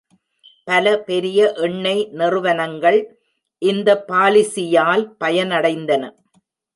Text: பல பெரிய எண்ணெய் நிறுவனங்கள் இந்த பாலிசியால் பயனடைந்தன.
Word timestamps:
பல 0.67 0.85
பெரிய 0.99 1.39
எண்ணெய் 1.57 2.01
நிறுவனங்கள் 2.11 2.97
இந்த 3.61 3.89
பாலிசியால் 4.07 5.03
பயனடைந்தன. 5.19 6.03